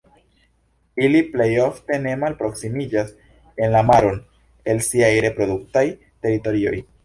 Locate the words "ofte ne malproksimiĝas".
1.65-3.13